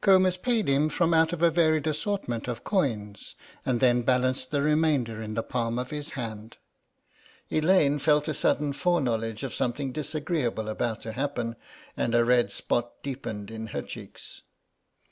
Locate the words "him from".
0.68-1.12